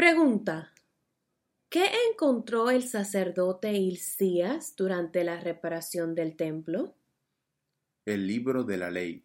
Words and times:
Pregunta. 0.00 0.72
¿Qué 1.68 1.84
encontró 2.10 2.70
el 2.70 2.88
sacerdote 2.88 3.74
Hilcías 3.74 4.74
durante 4.74 5.24
la 5.24 5.38
reparación 5.38 6.14
del 6.14 6.36
templo? 6.36 6.94
El 8.06 8.26
libro 8.26 8.64
de 8.64 8.78
la 8.78 8.90
ley. 8.90 9.22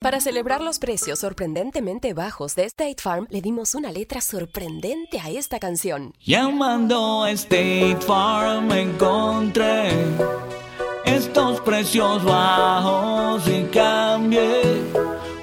Para 0.00 0.20
celebrar 0.20 0.60
los 0.60 0.78
precios 0.78 1.20
sorprendentemente 1.20 2.12
bajos 2.12 2.54
de 2.56 2.66
State 2.66 3.00
Farm, 3.00 3.26
le 3.30 3.40
dimos 3.40 3.74
una 3.74 3.90
letra 3.90 4.20
sorprendente 4.20 5.18
a 5.18 5.30
esta 5.30 5.58
canción. 5.58 6.12
Llamando 6.20 7.22
a 7.22 7.30
State 7.30 7.96
Farm 8.02 8.70
encontré 8.70 9.92
estos 11.06 11.58
precios 11.62 12.22
bajos 12.22 13.48
y 13.48 13.62
cambié. 13.72 14.60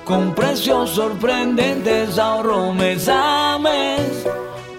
Con 0.06 0.36
precios 0.36 0.92
sorprendentes 0.92 2.20
ahorro 2.20 2.72
mes 2.72 3.08
a 3.10 3.58
mes 3.58 4.09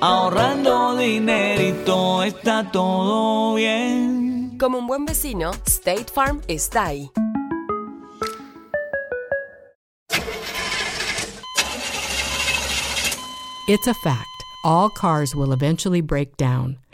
ahorrando 0.01 0.97
dinerito 0.97 2.23
está 2.23 2.71
todo 2.71 3.55
bien. 3.55 4.57
Como 4.59 4.79
un 4.79 4.87
buen 4.87 5.05
vecino, 5.05 5.53
State 5.67 6.07
Farm 6.13 6.41
está 6.49 6.87
ahí. 6.87 7.11
It's 13.69 13.87
a 13.87 13.95
fact. 13.95 14.27
All 14.65 14.91
cars 14.91 15.35
will 15.35 15.53
eventually 15.53 16.01
break 16.01 16.37
down. 16.37 16.80